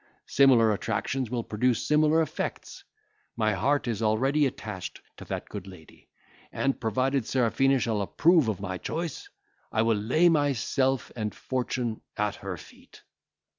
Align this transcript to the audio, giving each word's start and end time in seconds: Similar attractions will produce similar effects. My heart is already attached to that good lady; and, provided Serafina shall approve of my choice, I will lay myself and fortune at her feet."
Similar 0.25 0.73
attractions 0.73 1.29
will 1.29 1.43
produce 1.43 1.85
similar 1.87 2.23
effects. 2.23 2.83
My 3.37 3.53
heart 3.53 3.87
is 3.87 4.01
already 4.01 4.47
attached 4.47 4.99
to 5.17 5.25
that 5.25 5.47
good 5.47 5.67
lady; 5.67 6.09
and, 6.51 6.81
provided 6.81 7.27
Serafina 7.27 7.77
shall 7.77 8.01
approve 8.01 8.47
of 8.47 8.59
my 8.59 8.79
choice, 8.79 9.29
I 9.71 9.83
will 9.83 9.97
lay 9.99 10.27
myself 10.27 11.11
and 11.15 11.35
fortune 11.35 12.01
at 12.17 12.37
her 12.37 12.57
feet." 12.57 13.03